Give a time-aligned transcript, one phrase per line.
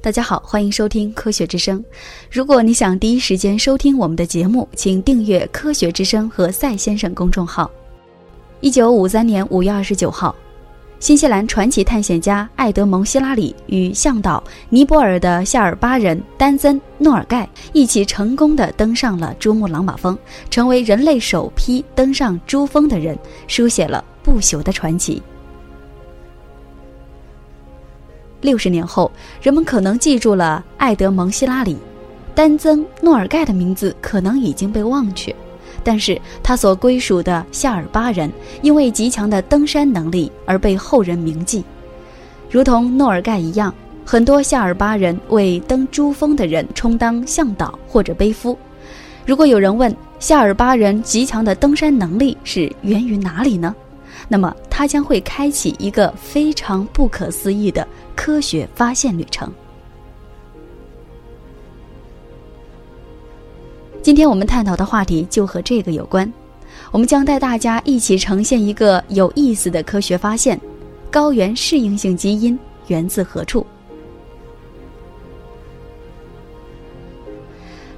[0.00, 1.84] 大家好，欢迎收听科学之声。
[2.30, 7.68] 如果你想第一时间收听我们的节目，请订阅科学之声和赛先生公众号。
[8.60, 10.34] 一九五三年五月二十九号，
[11.00, 20.16] 新西兰传奇探险家艾德蒙·希拉里与向导尼泊尔的夏尔巴人丹增·诺尔盖一起成功的登上了珠穆朗玛峰，
[20.48, 23.18] 成为人类首批登上珠峰的人，
[23.48, 25.20] 书写了不朽的传奇。
[28.40, 29.10] 六十年后，
[29.42, 31.76] 人们可能记住了艾德蒙·希拉里，
[32.34, 35.34] 丹增·诺尔盖的名字可能已经被忘却，
[35.82, 38.30] 但是他所归属的夏尔巴人
[38.62, 41.64] 因为极强的登山能力而被后人铭记。
[42.50, 43.74] 如同诺尔盖一样，
[44.04, 48.56] 很多夏尔巴人为登珠峰的人充当向导或者背夫。
[49.26, 53.74] 如果有人问夏尔巴人极强的登山能力是源于哪里呢？
[54.26, 57.86] 那么，他将会开启一个非常不可思议的
[58.18, 59.48] 科学发现旅程。
[64.02, 66.30] 今天我们探讨的话题就和这个有关，
[66.90, 70.60] 我们将带大家一起呈现一个有意思的科学发现：
[71.12, 72.58] 高原适应性基因
[72.88, 73.64] 源自何处？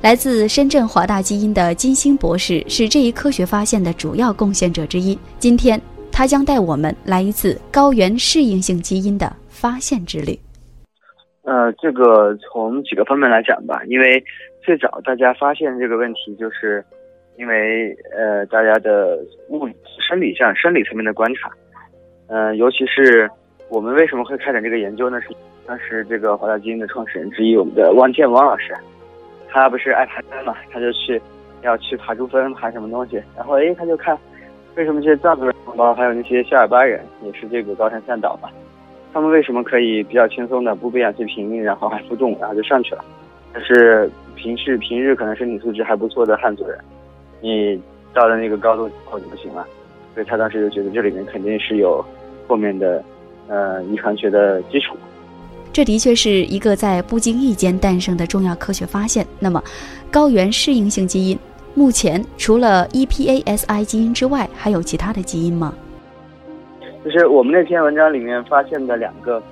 [0.03, 5.19] 来自深圳华大基因的金星博士是这一科学发现的主要贡献者之一。
[5.39, 5.81] 今天。
[6.13, 10.33] 他将带我们来一次高原适应性基因的发现之旅。
[11.43, 14.25] 呃，这个从几个方面来讲吧，因为
[14.63, 16.83] 最早大家发现这个问题，就是
[17.37, 19.19] 因为呃大家的
[19.51, 19.75] 物理
[20.09, 21.51] 生理上生理层面的观察，
[22.29, 23.31] 嗯，尤其是
[23.69, 25.21] 我们为什么会开展这个研究呢？
[25.21, 25.29] 是
[25.67, 28.75] 当时这个华大基因的创始人之一，我们的汪建汪老师，
[29.49, 31.21] 他不是爱爬山嘛，他就去
[31.63, 34.17] 要去爬珠峰，爬什么东西，然后哎他就看。
[34.77, 38.49] 为什么这些藏族人同胞，还有那些夏尔巴人，也是这个高山向导嘛？
[39.13, 43.05] 他们为什么可以比较轻松的不被氧气瓶，然后还负重，然后就上去了？
[43.53, 46.79] 但是平时平日可能身体素质还不错的汉族人，
[47.41, 47.81] 你
[48.15, 49.67] 到了那个高度以后就不行了。
[50.15, 52.05] 所以他当时就觉得这里面肯定是有
[52.47, 53.03] 后面的
[53.49, 54.97] 呃遗传学的基础。
[55.73, 59.25] 这的确是一个在不经意间诞生的重要科学发现。
[59.39, 59.63] 那么，
[60.11, 61.39] 高原适应性基因。
[61.75, 65.73] 目前除了 EPASI 基因之外，还有其他的基因吗？
[67.05, 69.43] 就是我们那篇文章里面发现的两个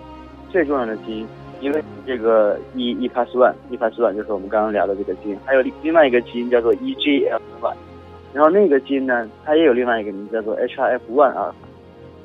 [0.50, 1.26] 最重要的基因，
[1.60, 7.74] 因为这个 E E p a s one，E p a s one 就是我们刚刚聊的这个基因，还有另外一个基因叫做 EGL one，
[8.32, 11.54] 然后那个基因呢，它也有另外一个名字叫做 HRF one 啊，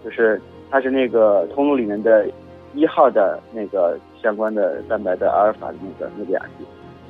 [0.03, 2.28] 就是它是那个通路里面的
[2.73, 6.66] 一号的那个相关的蛋白的阿尔法的那个那个亚基，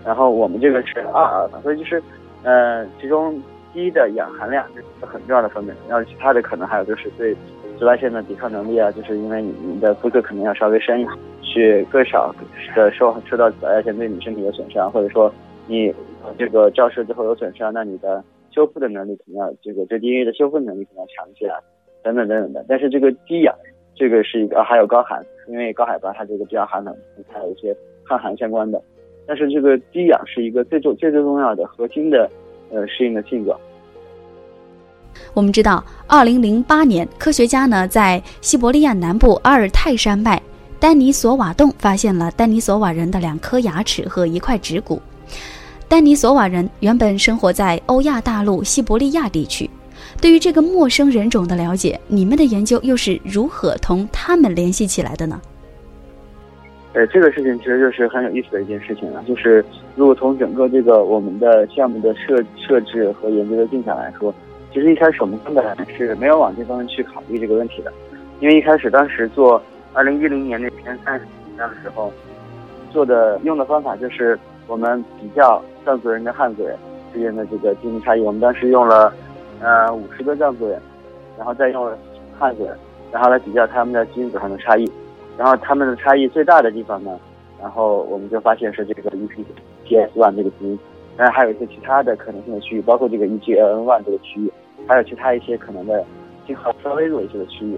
[0.06, 2.02] 然后我们这个是二阿尔法，所以就是。
[2.46, 3.41] 呃，其中
[3.72, 7.34] 低的氧含量是很重要的方面，然后其他的可能还有就是对
[7.83, 12.33] 紫外线的抵抗能力啊，就是因为你你的肤色可能要稍微深一点，去更少
[12.73, 15.29] 的受受到紫外线对你身体的损伤，或者说
[15.67, 15.93] 你
[16.38, 21.59] 这个照射之后有损伤，那你的修复的能力肯定要这个对 DNA 的修复能力肯定要强一些啊，
[22.01, 22.66] 等等等等的。
[22.69, 23.53] 但是这个低氧，
[23.93, 26.95] 这个是一个还有高寒，因为高海拔它这个比较寒冷，
[27.27, 27.75] 还有一些
[28.07, 28.81] 抗寒相关的。
[29.27, 32.29] 但是这个低氧是一个最重、最最重要的核心的，
[32.72, 33.53] 呃，适应的性格。
[35.33, 40.39] 我们知道，二零零八年，科学家呢在西伯利亚南部阿尔泰山脉
[40.79, 45.01] 丹尼索瓦洞发现了丹尼索瓦人的两颗牙齿和一块指骨。
[45.88, 49.69] 丹尼索瓦人原本生活在欧亚大陆西伯利亚地区。
[50.22, 55.41] 对于这个陌生人种的了解，你们的研究又是如何同他们联系起来的呢？
[56.93, 59.23] 呃，这个事情其实就是很有意思的一件事情了。
[59.27, 64.33] 就是如果从整个这个我们的项目的设设置和研究的进展来说，
[64.73, 65.63] 其实一开始我们根本
[65.95, 67.94] 是没有往这方面去考虑这个问题的。
[68.39, 69.61] 因为一开始当时做
[69.94, 71.25] 二零一零年那篇三十
[71.56, 72.11] 章的时候，
[72.89, 76.75] 做的用的方法就是我们比较藏族人跟汉族人
[77.13, 78.22] 之间的这个基因差异。
[78.22, 79.13] 我们当时用了
[79.61, 80.81] 呃五十个藏族人，
[81.37, 81.96] 然后再用了
[82.40, 82.75] 汉族人，
[83.11, 84.91] 然后来比较他们的基因组上的差异。
[85.37, 87.20] 然后他们的差异最大的地方呢，
[87.61, 90.79] 然后我们就发现是这个 EPPS1 这个基因，
[91.16, 94.52] 当然还有一些其他的可能性的区域，包括这个 EGLN1 这个区域，
[94.88, 96.03] 还有其他一些可能的
[96.46, 97.78] 信号稍微弱一些的区域。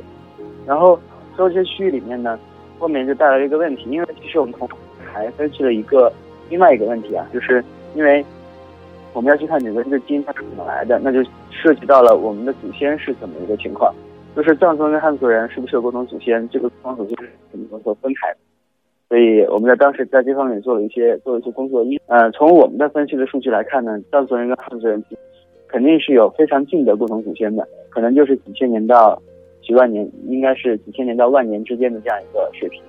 [0.65, 0.99] 然后
[1.35, 2.39] 所有这些区域里面呢，
[2.79, 4.67] 后面就带来了一个问题，因为其实我们从
[5.13, 6.11] 还分析了一个
[6.49, 7.63] 另外一个问题啊，就是
[7.95, 8.25] 因为
[9.13, 13.93] 我们要去看整个这个基因它是怎么来的，那就涉及到了我们的祖先是怎么一个情况。
[14.35, 16.47] 就是藏族人跟汉族人是不是有共同祖先？
[16.49, 18.37] 这个共同祖先是怎么所分开的？
[19.07, 21.81] 所以我们在当时在这方面做了一些做了一些工作。
[21.85, 25.01] 一呃，从我们的分析的数据来看呢，藏族人跟汉族人
[25.67, 29.21] 肯定是有非常近的共同祖先的，可能就是几千年到
[29.61, 32.81] 几万年，应该是几千年到万年之间的这样一个水平。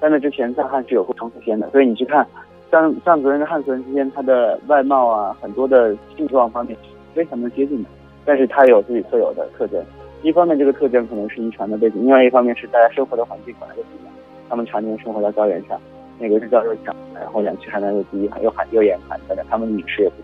[0.00, 2.26] 在那之前藏汉是有过同祖先的，所以你去看
[2.70, 7.88] 藏藏族人跟汉族人之间，他的外貌啊，很多的性状方面是非常的接近的，
[8.24, 9.80] 但是他有自己特有的特征。
[10.22, 14.14] 一方面这个特征可能是遗传的背景，另外一方面是大家生活的环境本来就不一样。
[14.48, 15.80] 他们常年生活在高原上，
[16.18, 20.14] 那个日照又强，然后氧气含量又低，又寒又严寒等等，他们的饮食也不，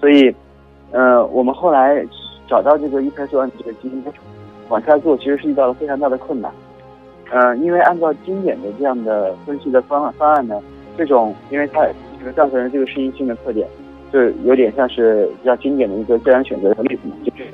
[0.00, 0.34] 所以，
[0.92, 2.06] 呃，我们后来
[2.46, 4.04] 找到这个一拍素胺这个基因，
[4.68, 6.52] 往下做其实是遇到了非常大的困难。
[7.30, 10.60] 呃，因为按照经典的这样的分析的方案方案呢，
[10.96, 11.86] 这种因为它
[12.18, 13.66] 这个造成人这个适应性的特点，
[14.12, 17.44] 就有点像是比较经典的一个自然选择的例子嘛，就是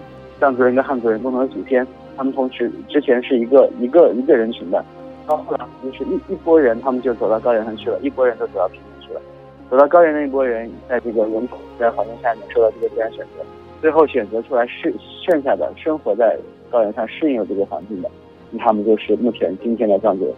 [0.41, 1.87] 藏族人跟汉族人共同的祖先，
[2.17, 4.85] 他们同时之前是一个一个一个人群的。
[5.29, 8.81] 到后来就是一一波人，他们就走到高原上去了，一波人都走到平。
[9.71, 13.45] 走到高原那一波人，在这个人口在环境下面受到这个自然选择，
[13.83, 14.95] 最后选择出来是
[15.27, 16.39] 剩下的生活在
[16.71, 18.11] 高原上适应了这个环境的，
[18.51, 20.35] 那他们就是目前今天的藏族人。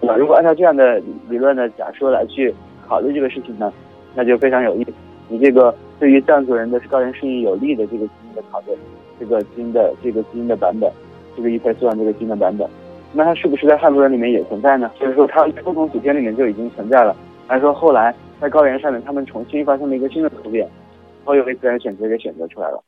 [0.00, 2.54] 那如果按照这样的理论的假说来去
[2.86, 3.72] 考虑这个事情呢，
[4.14, 4.92] 那就非常有意思。
[5.28, 8.72] 你这个对于藏族人的高原适应有利的这个基因的考虑，
[9.18, 10.88] 这个基因的这个基因的版本，
[11.36, 12.66] 这个一拍素胺这个基因的版本。
[13.12, 14.88] 那它是不是在汉族人里面也存在呢？
[15.00, 17.16] 就是说，它不同祖先里面就已经存在了，
[17.48, 22.82] 还是说后来在高原上面他们重新发生了一个新的突变，然后又被自然选择给选择出来了？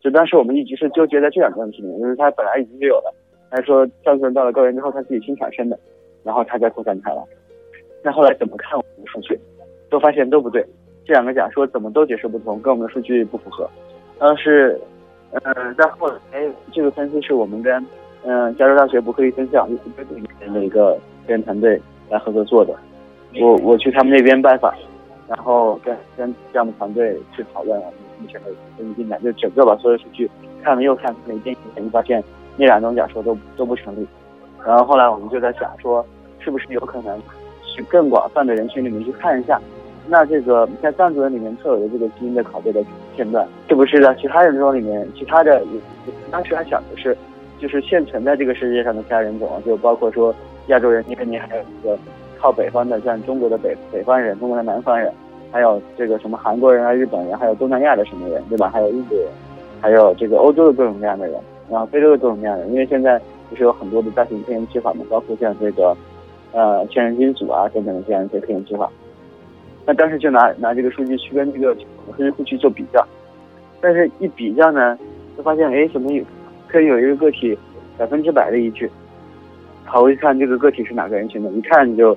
[0.00, 3.14] 就当时我们一直是纠结在这两个问题里面，就是它本来已经就有了，
[3.50, 5.78] 还是说上次人到了高原之后他自己新产生的，
[6.22, 7.22] 然后他再扩散开来？
[8.02, 9.38] 那后来怎么看我们的数据，
[9.90, 10.64] 都发现都不对，
[11.04, 13.68] 这两个假说怎么都解释不通，跟我们的数据不符合。
[14.18, 14.78] 当时，
[15.32, 16.18] 嗯，在后来
[16.72, 17.84] 这个分析是我们跟。
[18.26, 19.78] 嗯，加州大学伯克利分校一
[20.38, 21.78] 边的一个实验团队
[22.08, 22.74] 来合作做的。
[23.38, 24.72] 我我去他们那边拜访，
[25.28, 30.30] 然后跟跟项目团队去讨论我们目前的分析进展，就整个把所有数据
[30.62, 32.22] 看了又看，每件事情发现
[32.56, 34.06] 那两种假说都都不成立。
[34.64, 36.04] 然后后来我们就在想说，
[36.38, 37.20] 是不是有可能
[37.62, 39.60] 去更广泛的人群里面去看一下，
[40.08, 42.84] 那这个在藏族人里面特有的这个基因的拷贝的
[43.14, 45.62] 片段，是不是在其他人种里面，其他的
[46.30, 47.16] 当时还想的是。
[47.60, 50.34] 就是现存在这个世界上的其他人种，就包括说
[50.66, 51.96] 亚洲人，因为你还有一个
[52.44, 55.10] 靠北方的，像中国的北北方人、中国的南方人，
[55.50, 58.68] 还有这个什么韩国人啊、日本人，还有东南亚的什么人，对吧？
[58.68, 59.26] 还有印度人，
[59.80, 62.70] 还有这个欧洲的各种各样的人，然后非洲的各种各样的人。
[62.70, 63.18] 因为现在
[63.48, 65.96] 不是有很多的大型科研计划嘛，包括像这个
[66.52, 68.90] 呃千人基因组啊等等的这样一些科研计划。
[69.86, 71.74] 那当时就拿拿这个数据去跟这个
[72.14, 73.02] 数据库去做比较，
[73.80, 74.98] 但是一比较呢，
[75.34, 76.22] 就发现哎，怎么有？
[76.68, 77.58] 可以有一个个体
[77.96, 78.90] 百分之百的依据，
[79.86, 82.14] 好，我一看这个个体是哪个人群的，一看就，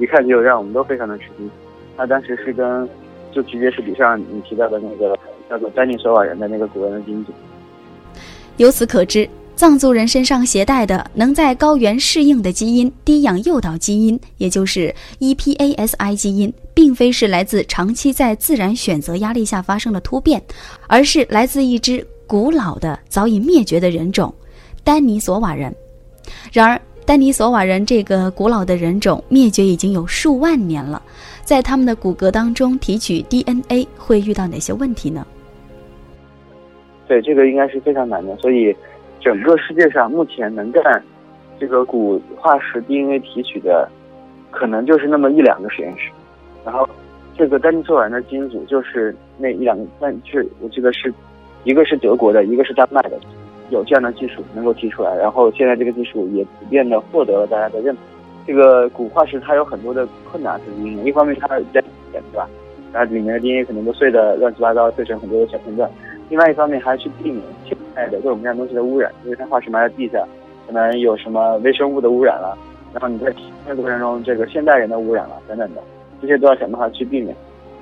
[0.00, 1.48] 一看就让我们都非常的吃惊。
[1.96, 2.88] 他当时是跟，
[3.30, 5.16] 就直接是比上你提到的那个
[5.48, 7.32] 叫做丹尼索瓦人的那个古人的基因组。
[8.56, 20.42] 由此可知，藏族人身上携带的能在高原适应的基因低氧诱导基因，也就是 EPASI 基因，并非是来自长期在自然选择压力下发生的突变，
[20.86, 22.06] 而是来自一支。
[22.26, 24.32] 古老的、早已灭绝的人种——
[24.84, 25.74] 丹尼索瓦人。
[26.52, 26.80] 然而，
[27.10, 31.02] 丹尼索瓦人这个古老的人种灭绝已经有数万年了，
[31.42, 35.26] 在他们的骨骼当中提取 DNA 会遇到哪些问题呢？
[37.08, 38.36] 对，这个应该是非常难的。
[38.36, 38.72] 所以，
[39.20, 41.02] 整个世界上目前能干
[41.58, 43.90] 这个骨化石 DNA 提取的，
[44.52, 46.12] 可能就是那么一两个实验室。
[46.64, 46.88] 然后，
[47.36, 51.12] 这个丹尼索瓦人的基因组就是那一两个，但是我记得是。
[51.64, 53.20] 一个是德国的，一个是丹麦的，
[53.70, 58.00] 有这样的技术能够提出来，然后现在这个技术也普遍的获得了大家的认可。
[58.46, 62.48] 这个古化石它有很多的困难和因素，一方面它在对吧？
[62.92, 65.88] 然后里面的 DNA 可能都碎的乱七八糟，碎成很多的小片段。
[66.28, 70.24] 另外一方面还要去避免现在的各种各样东西的污染，因为它化石埋在地下，
[70.66, 72.58] 可能有什么微生物的污染了，
[72.92, 73.32] 然后你在
[73.66, 75.82] 这个过程中这个现代人的污染了等等的，
[76.20, 77.36] 这些都要想办法去避免。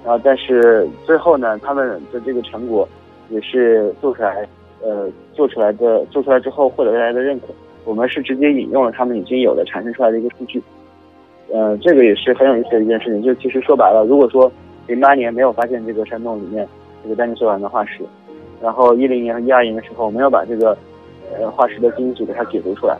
[0.05, 2.87] 然后但是最后呢，他们的这个成果。
[3.31, 4.49] 也是做出来，
[4.83, 7.47] 呃，做出来的，做出来之后获得大家的认可。
[7.85, 10.63] 我们是直接引用了他们已经有的产生出来的一个数据，
[11.51, 13.23] 呃，这个也是很有意思的一件事情。
[13.23, 14.51] 就其实说白了，如果说
[14.87, 16.69] 零八年没有发现这个山洞里面
[17.03, 18.03] 这个丹尼索瓦的化石，
[18.61, 20.77] 然后一零年和一二年的时候没有把这个
[21.33, 22.97] 呃化石的基因组给它解读出来，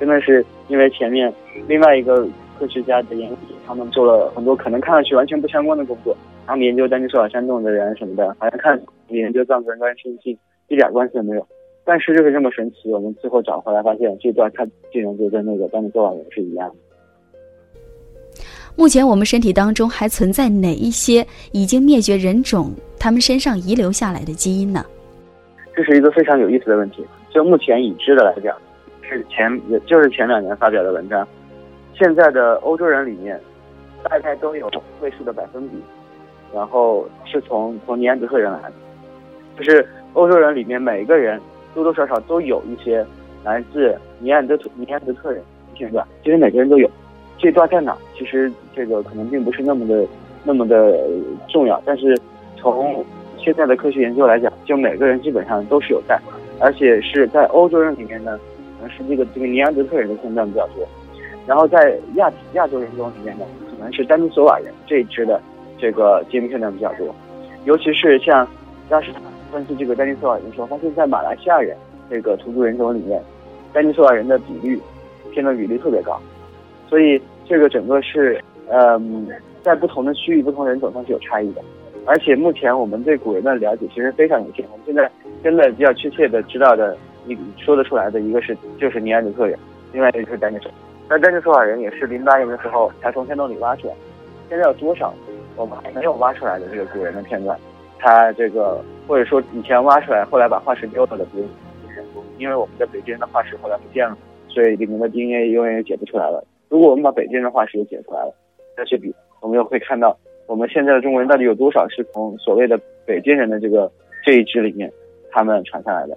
[0.00, 1.32] 真的是因为前面
[1.68, 2.26] 另外一个
[2.58, 3.36] 科学家的研究，
[3.66, 6.16] 他们做了很多可能看上去完全不相关的工作。
[6.46, 10.36] 他们研究丹尼索瓦山洞的人什么的，好像看研究藏族人关系性
[10.72, 11.46] 一点关系都没有。
[11.84, 16.74] 但是就是这么神奇，我们最后找回来发现，这段他竟然就跟那个丹尼索瓦人是一样的。
[18.76, 24.86] 目前我们身体当中还存在哪一些已经灭绝人种他们身上遗留下来的基因呢？
[25.74, 27.04] 这是一个非常有意思的问题。
[27.30, 28.56] 就目前已知的来讲，
[29.02, 31.26] 是前也就是前两年发表的文章，
[31.98, 33.38] 现在的欧洲人里面，
[34.08, 35.76] 大概都有位数的百分比，
[36.54, 38.74] 然后是从从尼安德特人来的，
[39.58, 41.40] 就是欧洲人里面每个人
[41.74, 43.04] 多多少少都有一些
[43.44, 45.42] 来自尼安德特尼安德特人
[45.74, 46.88] 片段，其实每个人都有。
[47.38, 47.96] 这段在哪？
[48.16, 50.06] 其实这个可能并不是那么的
[50.44, 50.96] 那么的
[51.48, 52.16] 重要，但是
[52.56, 53.04] 从
[53.36, 56.20] 现在的科学研究来讲，就每个人基本上都是有带，
[56.60, 58.38] 而且是在欧洲人里面呢，
[58.78, 60.86] 可能是这个这个尼安德特人的片段比较多，
[61.46, 65.40] 然后在亚亚洲人中里面呢，可能是丹尼索瓦人这一支的
[65.78, 67.12] 这个基因片段比较多，
[67.64, 68.46] 尤其是像
[68.88, 69.10] 当时
[69.52, 71.76] 分析这个丹尼索瓦人的时候，发现在马来西亚人
[72.10, 73.22] 这个土著人种里面，
[73.72, 74.80] 丹尼索瓦人的比率
[75.30, 76.18] 片段比例特别高，
[76.88, 79.28] 所以这个整个是嗯，
[79.62, 81.60] 在不同的区域、不同人种上是有差异的。
[82.06, 84.64] 而且目前我们对古人的了解其实非常有限。
[84.72, 85.08] 我们现在
[85.44, 89.56] 真的比较确切的知道的，你说得出来的一个是就是尼安德特人，
[89.92, 90.70] 另外一个就是丹尼索。
[91.08, 93.94] 那丹尼索瓦人也是零八年的时候才从山洞里挖出来。
[94.48, 95.14] 现在有多少
[95.56, 97.56] 我们还没有挖出来的这个古人的片段？
[97.98, 98.82] 他这个
[99.12, 101.44] 或者说以前挖出来，后来把化石丢了的，比如
[102.38, 104.16] 因为我们的北京人的化石后来不见了，
[104.48, 106.42] 所以里面的 DNA 永远也解不出来了。
[106.70, 108.34] 如果我们把北京人的化石也解出来了，
[108.74, 110.16] 再去比，我们又会看到。
[110.46, 113.92] 我们现在的中国人到底有多少是从所谓的北京人的这个
[114.24, 114.90] 这一支里面
[115.30, 116.16] 他们传下来的？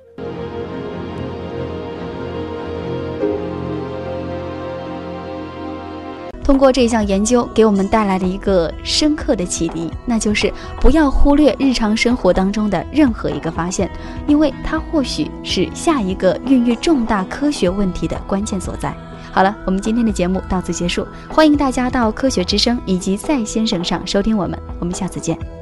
[6.46, 13.90] 通过这项研究，给我们带来了一个深刻的启迪，那就是不要忽略日常生活当中的任何一个发现，
[14.28, 18.96] 因为它或许是下一个孕育重大科学问题的关键所在。
[19.32, 25.55] 好了，我们今天的节目到此结束，欢迎大家到科学之声以及在先生上收听我们，我们下次见。